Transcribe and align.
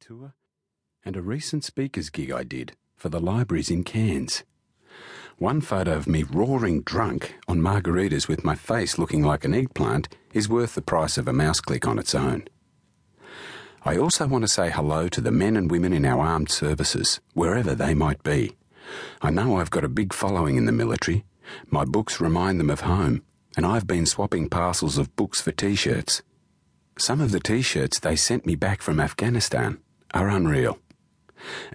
tour 0.00 0.32
and 1.04 1.14
a 1.14 1.22
recent 1.22 1.62
speaker's 1.62 2.08
gig 2.08 2.32
I 2.32 2.42
did 2.42 2.72
for 2.96 3.10
the 3.10 3.20
libraries 3.20 3.70
in 3.70 3.84
Cairns. 3.84 4.44
One 5.36 5.60
photo 5.60 5.92
of 5.92 6.06
me 6.06 6.22
roaring 6.22 6.82
drunk 6.82 7.34
on 7.46 7.60
margaritas 7.60 8.26
with 8.26 8.42
my 8.42 8.54
face 8.54 8.98
looking 8.98 9.22
like 9.22 9.44
an 9.44 9.52
eggplant 9.52 10.08
is 10.32 10.48
worth 10.48 10.74
the 10.74 10.82
price 10.82 11.18
of 11.18 11.28
a 11.28 11.34
mouse 11.34 11.60
click 11.60 11.86
on 11.86 11.98
its 11.98 12.14
own. 12.14 12.44
I 13.84 13.98
also 13.98 14.26
want 14.26 14.42
to 14.42 14.48
say 14.48 14.70
hello 14.70 15.08
to 15.08 15.20
the 15.20 15.30
men 15.30 15.54
and 15.56 15.70
women 15.70 15.92
in 15.92 16.06
our 16.06 16.20
armed 16.20 16.50
services, 16.50 17.20
wherever 17.34 17.74
they 17.74 17.94
might 17.94 18.22
be. 18.22 18.56
I 19.20 19.30
know 19.30 19.56
I've 19.56 19.70
got 19.70 19.84
a 19.84 19.88
big 19.88 20.14
following 20.14 20.56
in 20.56 20.64
the 20.64 20.72
military. 20.72 21.24
My 21.68 21.84
books 21.84 22.20
remind 22.20 22.58
them 22.58 22.70
of 22.70 22.80
home, 22.80 23.22
and 23.56 23.66
I've 23.66 23.86
been 23.86 24.06
swapping 24.06 24.48
parcels 24.48 24.96
of 24.98 25.14
books 25.16 25.40
for 25.42 25.52
t 25.52 25.74
shirts. 25.74 26.22
Some 26.98 27.20
of 27.20 27.32
the 27.32 27.40
t 27.40 27.60
shirts 27.62 27.98
they 27.98 28.16
sent 28.16 28.46
me 28.46 28.54
back 28.54 28.82
from 28.82 28.98
Afghanistan 28.98 29.78
are 30.12 30.28
unreal. 30.28 30.78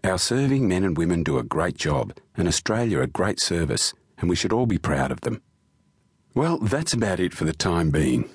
Our 0.03 0.17
serving 0.17 0.67
men 0.67 0.83
and 0.83 0.97
women 0.97 1.23
do 1.23 1.37
a 1.37 1.43
great 1.43 1.75
job, 1.75 2.13
and 2.37 2.47
Australia 2.47 3.01
a 3.01 3.07
great 3.07 3.39
service, 3.39 3.93
and 4.17 4.29
we 4.29 4.35
should 4.35 4.53
all 4.53 4.65
be 4.65 4.77
proud 4.77 5.11
of 5.11 5.21
them. 5.21 5.41
Well, 6.33 6.57
that's 6.57 6.93
about 6.93 7.19
it 7.19 7.33
for 7.33 7.45
the 7.45 7.53
time 7.53 7.89
being. 7.91 8.29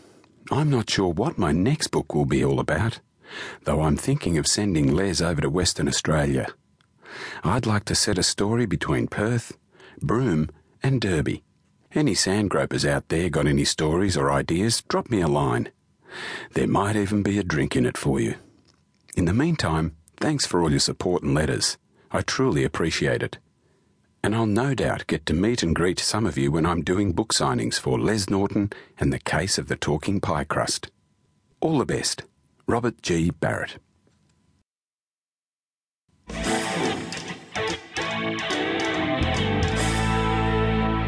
I'm 0.51 0.71
not 0.71 0.91
sure 0.91 1.13
what 1.13 1.39
my 1.39 1.53
next 1.53 1.89
book 1.89 2.15
will 2.15 2.25
be 2.25 2.45
all 2.45 2.59
about, 2.59 3.01
though 3.65 3.83
I'm 3.83 3.97
thinking 3.97 4.39
of 4.39 4.47
sending 4.47 4.93
Les 4.93 5.21
over 5.21 5.41
to 5.41 5.51
Western 5.51 5.87
Australia. 5.87 6.49
I'd 7.45 7.67
like 7.67 7.85
to 7.87 7.95
set 7.95 8.19
a 8.19 8.23
story 8.23 8.67
between 8.67 9.07
Perth, 9.07 9.57
Broome, 10.01 10.51
and 10.83 11.01
Derby. 11.01 11.45
Any 11.93 12.15
sandgropers 12.15 12.85
out 12.85 13.09
there 13.09 13.29
got 13.29 13.47
any 13.47 13.65
stories 13.65 14.17
or 14.17 14.31
ideas, 14.31 14.83
drop 14.89 15.11
me 15.11 15.21
a 15.21 15.29
line. 15.29 15.71
There 16.55 16.67
might 16.67 16.97
even 16.97 17.23
be 17.23 17.39
a 17.39 17.45
drink 17.45 17.77
in 17.77 17.85
it 17.85 17.99
for 17.99 18.21
you. 18.21 18.37
In 19.21 19.27
the 19.27 19.35
meantime, 19.35 19.97
thanks 20.17 20.47
for 20.47 20.63
all 20.63 20.71
your 20.71 20.81
support 20.81 21.23
and 21.23 21.35
letters. 21.35 21.77
I 22.11 22.23
truly 22.23 22.65
appreciate 22.65 23.23
it. 23.23 23.37
And 24.25 24.35
I'll 24.35 24.47
no 24.47 24.73
doubt 24.75 25.07
get 25.09 25.27
to 25.27 25.35
meet 25.35 25.63
and 25.63 25.77
greet 25.77 25.99
some 25.99 26.25
of 26.25 26.39
you 26.39 26.51
when 26.51 26.65
I'm 26.65 26.81
doing 26.83 27.13
book 27.13 27.35
signings 27.35 27.79
for 27.79 28.01
Les 28.01 28.31
Norton 28.31 28.73
and 28.99 29.13
the 29.13 29.19
Case 29.19 29.59
of 29.59 29.69
the 29.69 29.77
Talking 29.77 30.23
Pie 30.23 30.45
Crust. 30.45 30.91
All 31.61 31.81
the 31.81 31.85
best. 31.85 32.23
Robert 32.67 33.03
G. 33.03 33.29
Barrett. 33.29 33.77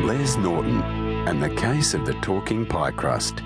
Les 0.02 0.36
Norton 0.36 0.82
and 1.26 1.42
the 1.42 1.54
Case 1.56 1.94
of 1.94 2.04
the 2.04 2.12
Talking 2.20 2.66
Pie 2.66 2.90
Crust. 2.90 3.42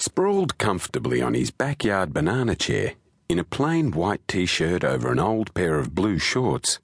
Sprawled 0.00 0.58
comfortably 0.58 1.20
on 1.20 1.34
his 1.34 1.50
backyard 1.50 2.14
banana 2.14 2.54
chair, 2.54 2.94
in 3.28 3.40
a 3.40 3.44
plain 3.44 3.90
white 3.90 4.26
t 4.28 4.46
shirt 4.46 4.84
over 4.84 5.10
an 5.10 5.18
old 5.18 5.52
pair 5.54 5.76
of 5.76 5.92
blue 5.92 6.20
shorts, 6.20 6.78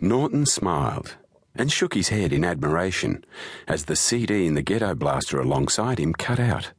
Norton 0.00 0.46
smiled 0.46 1.16
and 1.56 1.72
shook 1.72 1.92
his 1.92 2.10
head 2.10 2.32
in 2.32 2.44
admiration 2.44 3.24
as 3.66 3.86
the 3.86 3.96
CD 3.96 4.46
in 4.46 4.54
the 4.54 4.62
ghetto 4.62 4.94
blaster 4.94 5.40
alongside 5.40 5.98
him 5.98 6.12
cut 6.12 6.38
out. 6.38 6.70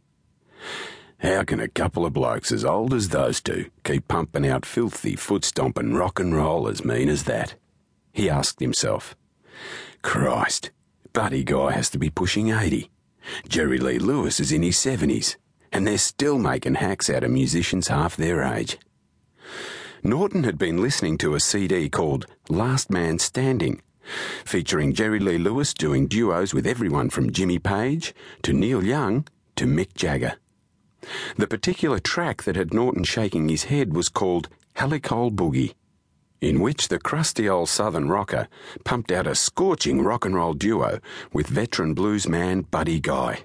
How 1.17 1.43
can 1.43 1.59
a 1.59 1.67
couple 1.67 2.05
of 2.05 2.13
blokes 2.13 2.53
as 2.53 2.63
old 2.63 2.93
as 2.93 3.09
those 3.09 3.41
two 3.41 3.69
keep 3.83 4.07
pumping 4.07 4.47
out 4.47 4.65
filthy, 4.65 5.17
foot 5.17 5.43
stomping 5.43 5.93
rock 5.93 6.17
and 6.17 6.33
roll 6.33 6.69
as 6.69 6.85
mean 6.85 7.09
as 7.09 7.25
that? 7.25 7.55
He 8.13 8.29
asked 8.29 8.61
himself. 8.61 9.17
Christ, 10.01 10.71
Buddy 11.11 11.43
Guy 11.43 11.73
has 11.73 11.89
to 11.89 11.99
be 11.99 12.09
pushing 12.09 12.51
80. 12.51 12.89
Jerry 13.47 13.77
Lee 13.77 13.99
Lewis 13.99 14.39
is 14.39 14.51
in 14.51 14.63
his 14.63 14.77
70s, 14.77 15.35
and 15.71 15.85
they're 15.85 15.97
still 15.97 16.37
making 16.37 16.75
hacks 16.75 17.09
out 17.09 17.23
of 17.23 17.31
musicians 17.31 17.87
half 17.87 18.15
their 18.15 18.43
age. 18.43 18.77
Norton 20.03 20.43
had 20.43 20.57
been 20.57 20.81
listening 20.81 21.17
to 21.19 21.35
a 21.35 21.39
CD 21.39 21.87
called 21.89 22.25
Last 22.49 22.89
Man 22.89 23.19
Standing, 23.19 23.81
featuring 24.43 24.93
Jerry 24.93 25.19
Lee 25.19 25.37
Lewis 25.37 25.73
doing 25.73 26.07
duos 26.07 26.53
with 26.53 26.65
everyone 26.65 27.09
from 27.09 27.31
Jimmy 27.31 27.59
Page 27.59 28.13
to 28.41 28.53
Neil 28.53 28.83
Young 28.83 29.27
to 29.55 29.65
Mick 29.65 29.93
Jagger. 29.93 30.37
The 31.37 31.47
particular 31.47 31.99
track 31.99 32.43
that 32.43 32.55
had 32.55 32.73
Norton 32.73 33.03
shaking 33.03 33.49
his 33.49 33.65
head 33.65 33.95
was 33.95 34.09
called 34.09 34.49
Hadacol 34.75 35.31
Boogie, 35.35 35.73
in 36.41 36.59
which 36.59 36.87
the 36.87 36.99
crusty 36.99 37.47
old 37.47 37.69
southern 37.69 38.09
rocker 38.09 38.47
pumped 38.83 39.11
out 39.11 39.27
a 39.27 39.35
scorching 39.35 40.01
rock 40.01 40.25
and 40.25 40.35
roll 40.35 40.53
duo 40.53 40.99
with 41.31 41.47
veteran 41.47 41.93
blues 41.93 42.27
man 42.27 42.61
Buddy 42.61 42.99
Guy. 42.99 43.43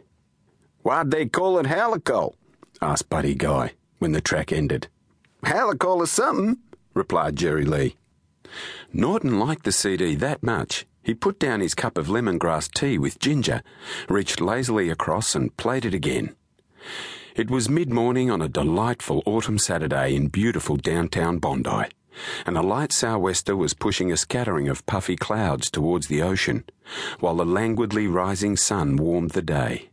Why'd 0.82 1.10
they 1.10 1.26
call 1.26 1.58
it 1.58 1.66
Hadacol? 1.66 2.34
asked 2.80 3.10
Buddy 3.10 3.34
Guy 3.34 3.72
when 3.98 4.12
the 4.12 4.20
track 4.20 4.52
ended. 4.52 4.88
Hadacol 5.44 6.02
is 6.02 6.10
something, 6.10 6.58
replied 6.94 7.36
Jerry 7.36 7.64
Lee. 7.64 7.96
Norton 8.92 9.38
liked 9.38 9.64
the 9.64 9.72
CD 9.72 10.14
that 10.16 10.42
much. 10.42 10.86
He 11.02 11.14
put 11.14 11.38
down 11.38 11.60
his 11.60 11.74
cup 11.74 11.98
of 11.98 12.08
lemongrass 12.08 12.68
tea 12.72 12.98
with 12.98 13.18
ginger, 13.18 13.62
reached 14.08 14.40
lazily 14.40 14.90
across, 14.90 15.34
and 15.34 15.56
played 15.56 15.84
it 15.84 15.94
again. 15.94 16.34
It 17.36 17.50
was 17.50 17.68
mid 17.68 17.92
morning 17.92 18.30
on 18.30 18.40
a 18.40 18.48
delightful 18.48 19.22
autumn 19.26 19.58
Saturday 19.58 20.16
in 20.16 20.28
beautiful 20.28 20.76
downtown 20.76 21.38
Bondi, 21.38 21.90
and 22.46 22.56
a 22.56 22.62
light 22.62 22.92
sou'wester 22.92 23.56
was 23.56 23.74
pushing 23.74 24.10
a 24.10 24.16
scattering 24.16 24.68
of 24.68 24.84
puffy 24.86 25.16
clouds 25.16 25.70
towards 25.70 26.08
the 26.08 26.22
ocean, 26.22 26.64
while 27.20 27.36
the 27.36 27.44
languidly 27.44 28.06
rising 28.06 28.56
sun 28.56 28.96
warmed 28.96 29.30
the 29.30 29.42
day. 29.42 29.90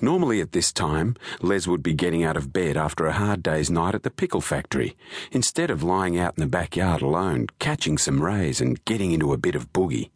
Normally 0.00 0.40
at 0.40 0.52
this 0.52 0.72
time, 0.72 1.16
Les 1.40 1.66
would 1.66 1.82
be 1.82 1.94
getting 1.94 2.22
out 2.22 2.36
of 2.36 2.52
bed 2.52 2.76
after 2.76 3.06
a 3.06 3.12
hard 3.12 3.42
day's 3.42 3.70
night 3.70 3.94
at 3.94 4.02
the 4.02 4.10
pickle 4.10 4.42
factory, 4.42 4.96
instead 5.30 5.70
of 5.70 5.82
lying 5.82 6.18
out 6.18 6.36
in 6.36 6.42
the 6.42 6.48
backyard 6.48 7.00
alone, 7.00 7.46
catching 7.58 7.96
some 7.96 8.22
rays 8.22 8.60
and 8.60 8.84
getting 8.84 9.12
into 9.12 9.32
a 9.32 9.38
bit 9.38 9.54
of 9.54 9.72
boogie. 9.72 10.10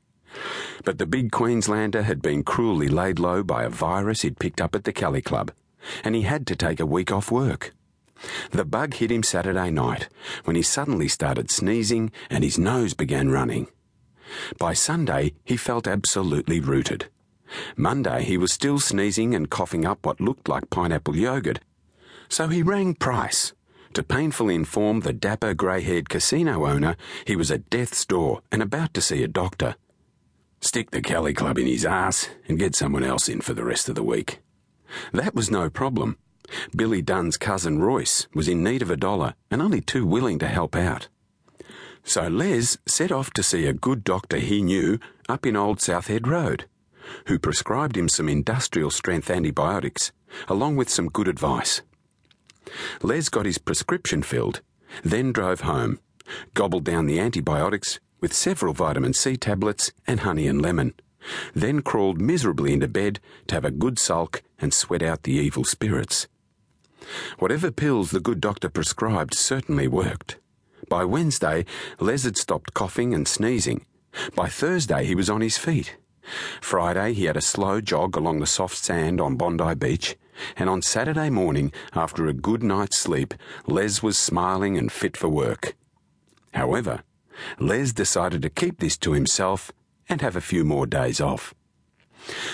But 0.85 0.99
the 0.99 1.07
big 1.07 1.33
Queenslander 1.33 2.03
had 2.03 2.21
been 2.21 2.43
cruelly 2.43 2.89
laid 2.89 3.19
low 3.19 3.43
by 3.43 3.65
a 3.65 3.71
virus 3.71 4.23
he'd 4.23 4.39
picked 4.39 4.61
up 4.61 4.75
at 4.75 4.85
the 4.85 4.93
Kelly 4.93 5.23
Club 5.23 5.51
and 6.05 6.15
he 6.15 6.23
had 6.23 6.47
to 6.49 6.57
take 6.57 6.81
a 6.81 6.87
week 6.87 7.13
off 7.13 7.31
work. 7.31 7.75
The 8.51 8.65
bug 8.65 8.95
hit 8.95 9.11
him 9.11 9.23
Saturday 9.23 9.71
night 9.71 10.09
when 10.45 10.57
he 10.57 10.63
suddenly 10.63 11.09
started 11.09 11.51
sneezing 11.51 12.11
and 12.31 12.43
his 12.43 12.59
nose 12.59 12.95
began 12.95 13.31
running. 13.31 13.69
By 14.59 14.73
Sunday, 14.73 15.35
he 15.45 15.57
felt 15.57 15.87
absolutely 15.87 16.61
rooted. 16.61 17.09
Monday, 17.77 18.25
he 18.25 18.37
was 18.37 18.53
still 18.53 18.81
sneezing 18.81 19.35
and 19.35 19.51
coughing 19.51 19.85
up 19.85 20.05
what 20.05 20.21
looked 20.21 20.49
like 20.49 20.71
pineapple 20.71 21.17
yogurt. 21.17 21.61
So 22.29 22.49
he 22.49 22.63
rang 22.63 22.95
Price 22.95 23.53
to 23.93 24.03
painfully 24.03 24.55
inform 24.55 25.01
the 25.01 25.13
dapper 25.13 25.55
grey 25.55 25.81
haired 25.81 26.09
casino 26.09 26.67
owner 26.67 26.97
he 27.25 27.35
was 27.35 27.51
at 27.51 27.71
death's 27.71 28.05
door 28.05 28.43
and 28.53 28.63
about 28.63 28.93
to 28.95 29.01
see 29.01 29.23
a 29.23 29.29
doctor. 29.29 29.77
Stick 30.61 30.91
the 30.91 31.01
Kelly 31.01 31.33
Club 31.33 31.59
in 31.59 31.67
his 31.67 31.85
ass 31.85 32.29
and 32.49 32.59
get 32.59 32.75
someone 32.75 33.05
else 33.05 33.29
in 33.29 33.41
for 33.41 33.55
the 33.55 33.65
rest 33.65 33.89
of 33.89 33.95
the 33.95 34.03
week. 34.03 34.41
That 35.13 35.35
was 35.35 35.51
no 35.51 35.71
problem. 35.71 36.19
Billy 36.75 37.03
Dunn's 37.03 37.37
cousin 37.37 37.79
Royce 37.79 38.27
was 38.35 38.49
in 38.49 38.63
need 38.63 38.83
of 38.83 38.91
a 38.91 38.97
dollar 38.97 39.35
and 39.51 39.61
only 39.61 39.81
too 39.81 40.07
willing 40.07 40.39
to 40.39 40.49
help 40.49 40.77
out. 40.77 41.09
So 42.05 42.29
Les 42.29 42.79
set 42.87 43.11
off 43.11 43.31
to 43.33 43.43
see 43.43 43.67
a 43.67 43.73
good 43.73 44.05
doctor 44.05 44.39
he 44.39 44.63
knew 44.63 44.99
up 45.29 45.45
in 45.45 45.57
Old 45.57 45.81
South 45.81 46.07
Head 46.07 46.29
Road, 46.29 46.67
who 47.27 47.39
prescribed 47.39 47.97
him 47.97 48.09
some 48.09 48.29
industrial 48.29 48.91
strength 48.91 49.31
antibiotics, 49.31 50.13
along 50.49 50.77
with 50.77 50.89
some 50.89 51.09
good 51.09 51.29
advice. 51.29 51.83
Les 53.03 53.29
got 53.29 53.47
his 53.47 53.59
prescription 53.59 54.23
filled, 54.23 54.61
then 55.03 55.33
drove 55.33 55.63
home, 55.63 55.99
gobbled 56.55 56.85
down 56.85 57.07
the 57.07 57.19
antibiotics 57.19 57.99
with 58.21 58.33
several 58.33 58.73
vitamin 58.73 59.13
C 59.13 59.37
tablets 59.37 59.93
and 60.07 60.21
honey 60.21 60.47
and 60.47 60.63
lemon 60.63 60.95
then 61.55 61.83
crawled 61.83 62.21
miserably 62.21 62.73
into 62.73 62.89
bed 62.89 63.21
to 63.49 63.55
have 63.55 63.65
a 63.65 63.71
good 63.71 63.99
sulk 63.99 64.43
and 64.59 64.73
sweat 64.73 65.03
out 65.03 65.23
the 65.23 65.33
evil 65.33 65.65
spirits. 65.65 66.29
Whatever 67.39 67.71
pills 67.71 68.11
the 68.11 68.21
good 68.21 68.41
doctor 68.41 68.69
prescribed 68.69 69.35
certainly 69.35 69.89
worked. 69.89 70.39
By 70.89 71.05
Wednesday, 71.05 71.65
Les 72.01 72.25
had 72.25 72.37
stopped 72.37 72.75
coughing 72.75 73.13
and 73.13 73.27
sneezing. 73.27 73.85
By 74.35 74.49
Thursday, 74.49 75.05
he 75.05 75.15
was 75.15 75.29
on 75.29 75.41
his 75.41 75.59
feet. 75.59 75.97
Friday, 76.61 77.13
he 77.13 77.25
had 77.25 77.37
a 77.37 77.41
slow 77.41 77.81
jog 77.81 78.17
along 78.17 78.41
the 78.41 78.47
soft 78.47 78.77
sand 78.77 79.21
on 79.21 79.37
Bondi 79.37 79.75
Beach, 79.75 80.17
and 80.57 80.69
on 80.69 80.83
Saturday 80.83 81.31
morning, 81.31 81.73
after 81.95 82.27
a 82.27 82.33
good 82.33 82.63
night's 82.63 82.99
sleep, 82.99 83.35
Les 83.67 84.03
was 84.03 84.19
smiling 84.19 84.77
and 84.77 84.91
fit 84.91 85.17
for 85.17 85.29
work. 85.29 85.77
However, 86.55 87.03
Les 87.59 87.93
decided 87.93 88.43
to 88.43 88.51
keep 88.51 88.79
this 88.81 88.97
to 88.99 89.13
himself 89.13 89.71
and 90.09 90.21
have 90.21 90.37
a 90.37 90.41
few 90.41 90.65
more 90.65 90.87
days 90.87 91.21
off. 91.21 91.55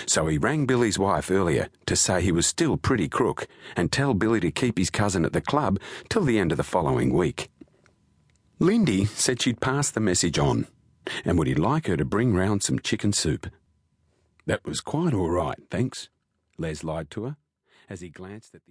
So 0.05 0.27
he 0.27 0.37
rang 0.37 0.65
Billy's 0.65 0.99
wife 0.99 1.31
earlier 1.31 1.69
to 1.85 1.95
say 1.95 2.21
he 2.21 2.31
was 2.31 2.45
still 2.45 2.77
pretty 2.77 3.07
crook 3.07 3.47
and 3.75 3.91
tell 3.91 4.13
Billy 4.13 4.39
to 4.41 4.51
keep 4.51 4.77
his 4.77 4.89
cousin 4.89 5.25
at 5.25 5.33
the 5.33 5.41
club 5.41 5.79
till 6.09 6.23
the 6.23 6.39
end 6.39 6.51
of 6.51 6.57
the 6.57 6.63
following 6.63 7.13
week. 7.13 7.49
Lindy 8.59 9.05
said 9.05 9.41
she'd 9.41 9.59
pass 9.59 9.89
the 9.89 9.99
message 9.99 10.37
on, 10.39 10.67
and 11.25 11.37
would 11.37 11.47
he 11.47 11.55
like 11.55 11.87
her 11.87 11.97
to 11.97 12.05
bring 12.05 12.33
round 12.33 12.63
some 12.63 12.79
chicken 12.79 13.11
soup? 13.11 13.47
That 14.45 14.65
was 14.65 14.81
quite 14.81 15.13
all 15.13 15.29
right, 15.29 15.57
thanks, 15.69 16.09
Les 16.57 16.83
lied 16.83 17.09
to 17.11 17.23
her, 17.25 17.37
as 17.89 18.01
he 18.01 18.09
glanced 18.09 18.53
at 18.53 18.53
the 18.53 18.59